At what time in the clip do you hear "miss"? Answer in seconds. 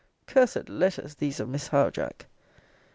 1.47-1.67